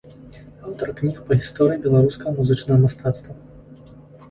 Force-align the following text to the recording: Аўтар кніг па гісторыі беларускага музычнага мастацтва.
Аўтар 0.67 0.93
кніг 1.01 1.19
па 1.27 1.37
гісторыі 1.41 1.83
беларускага 1.85 2.35
музычнага 2.41 2.83
мастацтва. 2.89 3.39